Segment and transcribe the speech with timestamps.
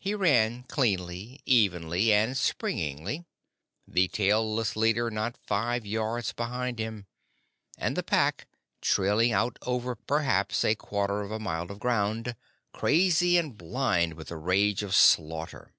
[0.00, 3.26] He ran cleanly, evenly, and springily;
[3.86, 7.06] the tailless leader not five yards behind him;
[7.78, 8.48] and the Pack
[8.80, 12.34] tailing out over perhaps a quarter of a mile of ground,
[12.72, 15.72] crazy and blind with the rage of slaughter.